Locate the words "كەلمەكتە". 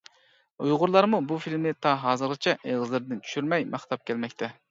4.11-4.53